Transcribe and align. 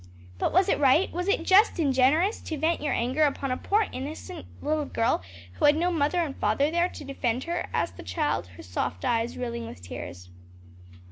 "But 0.39 0.51
was 0.51 0.67
it 0.67 0.79
right? 0.79 1.11
was 1.11 1.27
it 1.27 1.43
just 1.45 1.77
and 1.77 1.93
generous 1.93 2.41
to 2.41 2.57
vent 2.57 2.81
your 2.81 2.91
anger 2.91 3.21
upon 3.21 3.51
a 3.51 3.55
poor 3.55 3.81
little 3.81 3.95
innocent 4.01 4.47
girl 4.93 5.21
who 5.59 5.65
had 5.65 5.75
no 5.75 5.91
mother 5.91 6.17
and 6.23 6.33
no 6.33 6.39
father 6.39 6.71
there 6.71 6.89
to 6.89 7.03
defend 7.03 7.43
her?" 7.43 7.69
asked 7.71 7.97
the 7.97 8.01
child, 8.01 8.47
her 8.57 8.63
soft 8.63 9.05
eyes 9.05 9.37
rilling 9.37 9.67
with 9.67 9.83
tears. 9.83 10.31